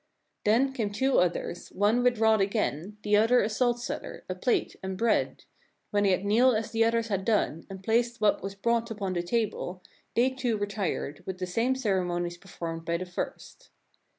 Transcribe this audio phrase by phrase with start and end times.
[0.45, 4.75] "Then came two others, one with rod again, the other a "salt cellar, a plate,
[4.81, 5.43] and bread;
[5.91, 9.13] when they had kneeled as the "others had done and placed what was brought upon
[9.13, 9.83] the "table,
[10.15, 13.69] they too retired, with the same ceremonies performed "by the first.